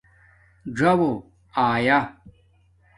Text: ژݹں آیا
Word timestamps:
ژݹں 0.77 1.11
آیا 1.67 1.99